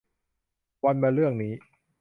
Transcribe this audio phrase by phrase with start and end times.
[0.85, 1.53] วันมะเรื่องนี้